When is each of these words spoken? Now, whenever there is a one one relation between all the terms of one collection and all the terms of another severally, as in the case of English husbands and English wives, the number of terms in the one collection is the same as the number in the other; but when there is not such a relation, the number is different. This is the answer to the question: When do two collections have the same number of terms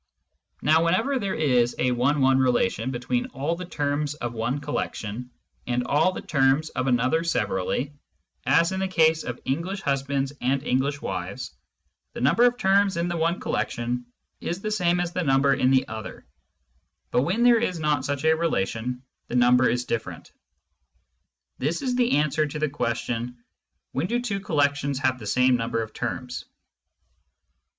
Now, 0.63 0.83
whenever 0.85 1.19
there 1.19 1.35
is 1.35 1.75
a 1.77 1.91
one 1.91 2.21
one 2.21 2.39
relation 2.39 2.89
between 2.89 3.27
all 3.27 3.55
the 3.55 3.65
terms 3.67 4.15
of 4.15 4.33
one 4.33 4.59
collection 4.59 5.29
and 5.67 5.85
all 5.85 6.11
the 6.11 6.23
terms 6.23 6.69
of 6.71 6.87
another 6.87 7.23
severally, 7.23 7.93
as 8.43 8.71
in 8.71 8.79
the 8.79 8.87
case 8.87 9.21
of 9.23 9.39
English 9.45 9.81
husbands 9.81 10.33
and 10.41 10.63
English 10.63 11.03
wives, 11.03 11.55
the 12.13 12.21
number 12.21 12.45
of 12.45 12.57
terms 12.57 12.97
in 12.97 13.09
the 13.09 13.15
one 13.15 13.39
collection 13.39 14.07
is 14.39 14.59
the 14.59 14.71
same 14.71 14.99
as 14.99 15.11
the 15.13 15.21
number 15.21 15.53
in 15.53 15.69
the 15.69 15.87
other; 15.87 16.25
but 17.11 17.21
when 17.21 17.43
there 17.43 17.59
is 17.59 17.79
not 17.79 18.03
such 18.03 18.23
a 18.25 18.33
relation, 18.35 19.03
the 19.27 19.35
number 19.35 19.69
is 19.69 19.85
different. 19.85 20.31
This 21.59 21.83
is 21.83 21.95
the 21.95 22.13
answer 22.13 22.47
to 22.47 22.57
the 22.57 22.69
question: 22.71 23.37
When 23.91 24.07
do 24.07 24.19
two 24.19 24.39
collections 24.39 24.97
have 24.97 25.19
the 25.19 25.27
same 25.27 25.57
number 25.57 25.79
of 25.83 25.93
terms 25.93 26.45